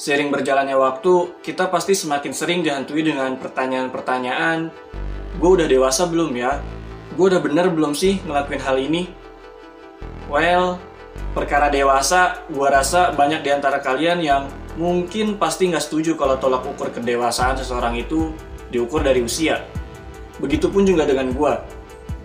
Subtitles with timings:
[0.00, 4.72] Seiring berjalannya waktu, kita pasti semakin sering dihantui dengan pertanyaan-pertanyaan,
[5.38, 6.58] gue udah dewasa belum ya?
[7.14, 9.12] Gue udah bener belum sih ngelakuin hal ini?
[10.32, 10.80] Well,
[11.36, 14.48] perkara dewasa, gue rasa banyak di antara kalian yang
[14.80, 18.32] mungkin pasti nggak setuju kalau tolak ukur kedewasaan seseorang itu
[18.72, 19.60] diukur dari usia.
[20.40, 21.54] Begitupun juga dengan gue.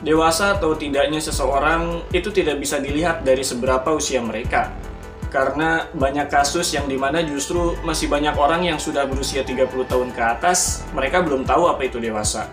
[0.00, 4.72] Dewasa atau tidaknya seseorang itu tidak bisa dilihat dari seberapa usia mereka,
[5.30, 10.10] karena banyak kasus yang di mana justru masih banyak orang yang sudah berusia 30 tahun
[10.10, 12.50] ke atas, mereka belum tahu apa itu dewasa.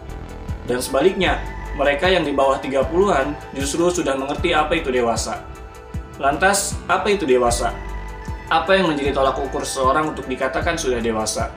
[0.70, 1.42] Dan sebaliknya,
[1.74, 5.42] mereka yang di bawah 30-an justru sudah mengerti apa itu dewasa.
[6.22, 7.74] Lantas, apa itu dewasa?
[8.48, 11.50] Apa yang menjadi tolak ukur seseorang untuk dikatakan sudah dewasa?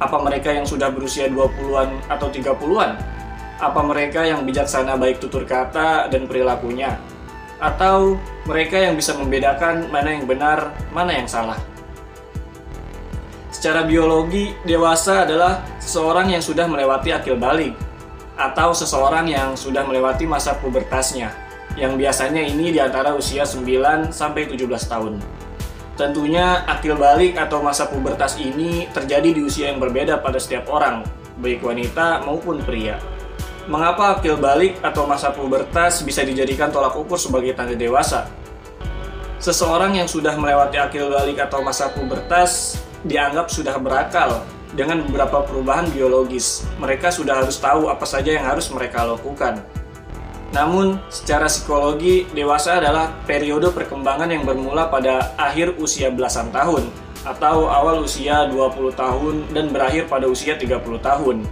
[0.00, 2.96] Apa mereka yang sudah berusia 20-an atau 30-an?
[3.58, 6.96] Apa mereka yang bijaksana baik tutur kata dan perilakunya?
[7.58, 11.58] Atau mereka yang bisa membedakan mana yang benar, mana yang salah.
[13.50, 17.74] Secara biologi, dewasa adalah seseorang yang sudah melewati akil balik
[18.38, 21.34] atau seseorang yang sudah melewati masa pubertasnya,
[21.74, 25.18] yang biasanya ini di antara usia 9 sampai 17 tahun.
[25.98, 31.02] Tentunya akil balik atau masa pubertas ini terjadi di usia yang berbeda pada setiap orang,
[31.42, 33.17] baik wanita maupun pria.
[33.68, 38.24] Mengapa akil balik atau masa pubertas bisa dijadikan tolak ukur sebagai tanda dewasa?
[39.36, 44.40] Seseorang yang sudah melewati akil balik atau masa pubertas dianggap sudah berakal
[44.72, 46.64] dengan beberapa perubahan biologis.
[46.80, 49.60] Mereka sudah harus tahu apa saja yang harus mereka lakukan.
[50.56, 56.88] Namun, secara psikologi, dewasa adalah periode perkembangan yang bermula pada akhir usia belasan tahun
[57.20, 61.44] atau awal usia 20 tahun dan berakhir pada usia 30 tahun.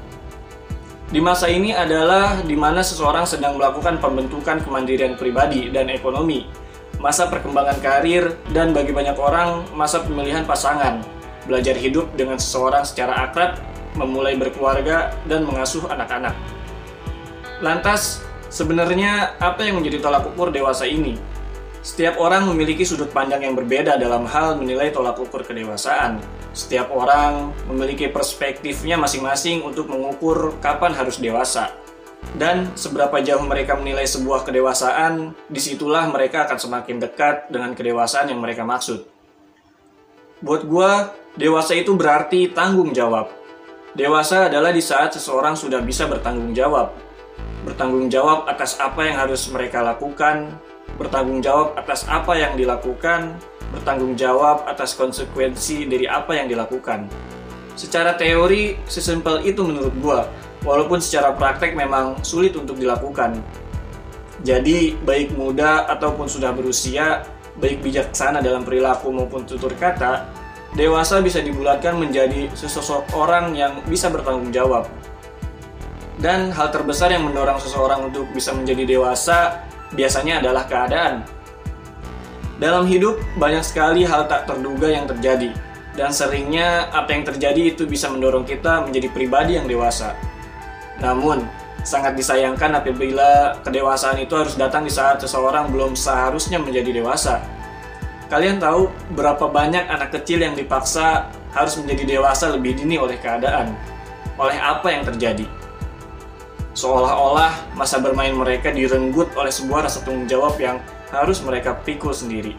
[1.06, 6.50] Di masa ini adalah di mana seseorang sedang melakukan pembentukan kemandirian pribadi dan ekonomi,
[6.98, 11.06] masa perkembangan karir, dan bagi banyak orang, masa pemilihan pasangan,
[11.46, 13.54] belajar hidup dengan seseorang secara akrab,
[13.94, 16.34] memulai berkeluarga, dan mengasuh anak-anak.
[17.62, 21.14] Lantas, sebenarnya apa yang menjadi tolak ukur dewasa ini?
[21.86, 26.18] Setiap orang memiliki sudut pandang yang berbeda dalam hal menilai tolak ukur kedewasaan.
[26.50, 31.70] Setiap orang memiliki perspektifnya masing-masing untuk mengukur kapan harus dewasa.
[32.34, 38.34] Dan seberapa jauh mereka menilai sebuah kedewasaan, di situlah mereka akan semakin dekat dengan kedewasaan
[38.34, 39.06] yang mereka maksud.
[40.42, 43.30] Buat gua, dewasa itu berarti tanggung jawab.
[43.94, 46.98] Dewasa adalah di saat seseorang sudah bisa bertanggung jawab.
[47.62, 50.50] Bertanggung jawab atas apa yang harus mereka lakukan,
[50.94, 53.34] bertanggung jawab atas apa yang dilakukan,
[53.74, 57.10] bertanggung jawab atas konsekuensi dari apa yang dilakukan.
[57.76, 60.20] Secara teori, sesimpel itu menurut gua,
[60.64, 63.36] walaupun secara praktek memang sulit untuk dilakukan.
[64.40, 67.26] Jadi, baik muda ataupun sudah berusia,
[67.60, 70.24] baik bijaksana dalam perilaku maupun tutur kata,
[70.76, 74.88] dewasa bisa dibulatkan menjadi sesosok orang yang bisa bertanggung jawab.
[76.16, 81.24] Dan hal terbesar yang mendorong seseorang untuk bisa menjadi dewasa biasanya adalah keadaan.
[82.56, 85.52] Dalam hidup, banyak sekali hal tak terduga yang terjadi,
[85.92, 90.16] dan seringnya apa yang terjadi itu bisa mendorong kita menjadi pribadi yang dewasa.
[91.00, 91.44] Namun,
[91.84, 97.44] sangat disayangkan apabila kedewasaan itu harus datang di saat seseorang belum seharusnya menjadi dewasa.
[98.26, 103.70] Kalian tahu berapa banyak anak kecil yang dipaksa harus menjadi dewasa lebih dini oleh keadaan?
[104.34, 105.46] Oleh apa yang terjadi?
[106.76, 110.76] Seolah-olah masa bermain mereka direnggut oleh sebuah rasa tanggung jawab yang
[111.08, 112.52] harus mereka pikul sendiri.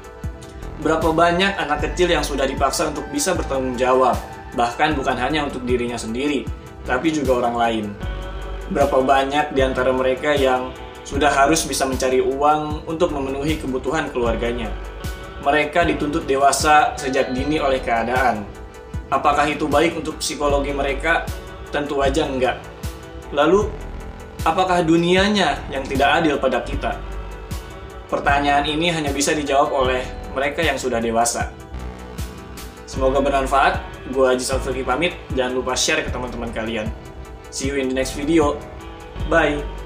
[0.81, 4.17] Berapa banyak anak kecil yang sudah dipaksa untuk bisa bertanggung jawab,
[4.57, 6.49] bahkan bukan hanya untuk dirinya sendiri,
[6.89, 7.85] tapi juga orang lain.
[8.73, 10.73] Berapa banyak di antara mereka yang
[11.05, 14.73] sudah harus bisa mencari uang untuk memenuhi kebutuhan keluarganya.
[15.45, 18.41] Mereka dituntut dewasa sejak dini oleh keadaan.
[19.13, 21.21] Apakah itu baik untuk psikologi mereka?
[21.69, 22.59] Tentu aja enggak.
[23.31, 23.71] Lalu,
[24.43, 26.97] apakah dunianya yang tidak adil pada kita?
[28.07, 31.51] Pertanyaan ini hanya bisa dijawab oleh mereka yang sudah dewasa.
[32.87, 33.83] Semoga bermanfaat.
[34.09, 35.13] Gue Haji Salfiki pamit.
[35.35, 36.87] Jangan lupa share ke teman-teman kalian.
[37.51, 38.55] See you in the next video.
[39.27, 39.76] Bye.